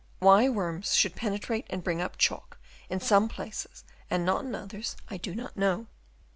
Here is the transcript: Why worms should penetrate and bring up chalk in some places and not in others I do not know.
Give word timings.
Why 0.17 0.49
worms 0.49 0.95
should 0.95 1.15
penetrate 1.15 1.67
and 1.69 1.83
bring 1.83 2.01
up 2.01 2.17
chalk 2.17 2.57
in 2.89 2.99
some 2.99 3.29
places 3.29 3.83
and 4.09 4.25
not 4.25 4.43
in 4.45 4.55
others 4.55 4.97
I 5.11 5.17
do 5.17 5.35
not 5.35 5.55
know. 5.55 5.85